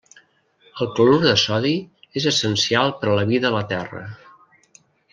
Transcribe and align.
El 0.85 0.87
clorur 0.99 1.19
de 1.25 1.33
sodi 1.41 1.75
és 2.21 2.27
essencial 2.33 2.97
per 3.03 3.13
a 3.13 3.21
la 3.21 3.29
vida 3.35 3.51
a 3.51 3.57
la 3.61 3.65
Terra. 3.75 4.07